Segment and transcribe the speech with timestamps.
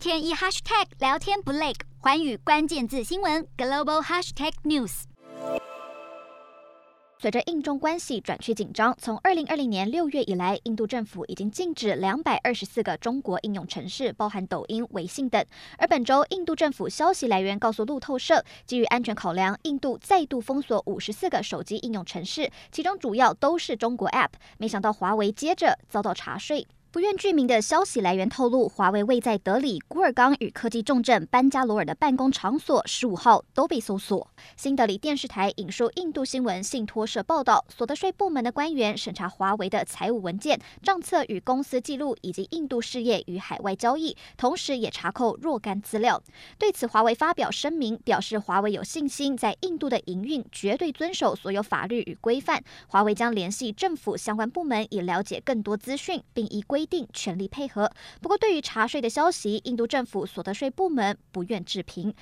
[0.00, 5.02] 天一 hashtag 聊天不累，寰宇关键字新闻 global hashtag news。
[7.18, 15.44] 随着印中关系转趋紧张，从二零二零年六月以来，印度政府已经禁止两百二十四个中国应用程式，包含抖音、微信等。
[15.76, 24.30] 而本周，印度政府消息来源告诉路透社，基于安全考量，印度再度封锁五十四个手机应用程式，其中主要都是中国 App。
[24.56, 26.66] 没想到华为接着遭到查税。
[26.92, 34.28] 不愿具名的消息来源透露，华为位在德里、古尔冈与科技重镇班加罗尔的办公场所十五号都被搜索。
[34.56, 46.20] 新德里电视台引述印度新闻信托社报道，所得税部门的官员审查华为的财务文件、账册与公司记录，以及印度事业与海外交易，同时也查扣若干资料。
[46.58, 52.60] 对此，华为发表声明，表示华为有信心在印度的营运绝对遵守所有法律与规范。
[52.88, 56.79] 华为将联系政府相关部门，以了解更多资讯，并依规。
[56.80, 57.92] 规定全力配合。
[58.22, 62.14] 不过，对于查税的消息，印度政府所得税部门不愿置评。